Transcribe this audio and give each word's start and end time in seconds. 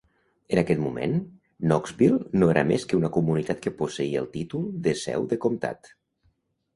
En 0.55 0.59
aquest 0.59 0.79
moment, 0.83 1.11
Knoxville 1.65 2.39
no 2.43 2.49
era 2.53 2.63
més 2.69 2.85
que 2.93 2.99
una 2.99 3.11
comunitat 3.17 3.61
que 3.67 3.73
posseïa 3.83 4.23
el 4.23 4.31
títol 4.39 4.65
de 4.89 4.95
seu 5.03 5.29
de 5.35 5.39
comtat. 5.45 5.93